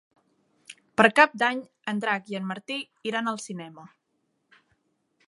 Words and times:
Per 1.01 1.05
Cap 1.19 1.35
d'Any 1.41 1.61
en 1.93 2.01
Drac 2.05 2.33
i 2.33 2.39
en 2.39 2.49
Martí 2.53 2.79
iran 3.11 3.33
al 3.33 3.41
cinema. 3.47 3.89